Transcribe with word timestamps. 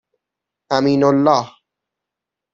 امینالله 0.77 1.53